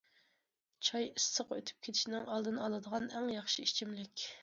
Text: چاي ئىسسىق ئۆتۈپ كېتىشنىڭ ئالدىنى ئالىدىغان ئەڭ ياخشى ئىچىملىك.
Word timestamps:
چاي 0.87 1.05
ئىسسىق 1.09 1.53
ئۆتۈپ 1.57 1.87
كېتىشنىڭ 1.89 2.25
ئالدىنى 2.33 2.67
ئالىدىغان 2.67 3.09
ئەڭ 3.17 3.33
ياخشى 3.39 3.71
ئىچىملىك. 3.71 4.31